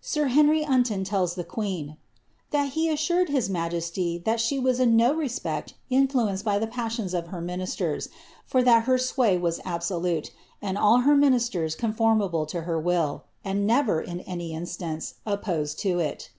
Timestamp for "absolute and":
9.64-10.76